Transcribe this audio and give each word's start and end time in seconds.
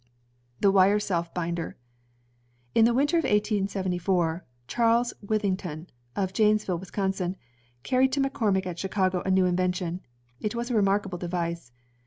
The 0.61 0.71
Wire 0.71 0.99
Self 0.99 1.31
binder 1.31 1.77
In 2.73 2.85
the 2.85 2.93
winter 2.95 3.17
of 3.19 3.23
1874, 3.25 4.43
Charles 4.67 5.13
Withington, 5.21 5.89
of 6.15 6.33
Janes 6.33 6.65
ville, 6.65 6.79
Wisconsin, 6.79 7.35
carried 7.83 8.11
to 8.13 8.19
McCormick 8.19 8.65
at 8.65 8.79
Chicago 8.79 9.21
a 9.23 9.29
new 9.29 9.45
invention. 9.45 10.01
It 10.39 10.55
was 10.55 10.71
a 10.71 10.75
remarkable 10.75 11.19
device. 11.19 11.71